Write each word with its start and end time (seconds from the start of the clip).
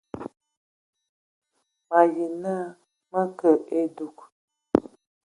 Mayi 1.87 2.23
nə 2.41 2.53
ma 3.11 3.21
kə 3.37 3.49
a 3.59 3.63
edug. 3.81 4.17